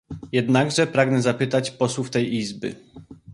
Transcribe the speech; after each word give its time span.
Jednakże 0.31 0.87
pragnę 0.87 1.21
zapytać 1.21 1.71
posłów 1.71 2.09
tej 2.09 2.35
Izby 2.35 2.75